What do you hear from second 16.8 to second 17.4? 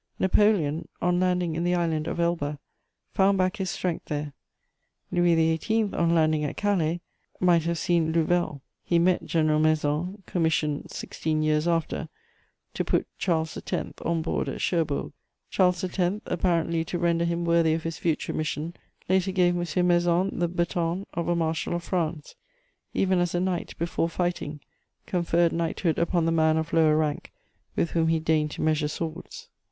to render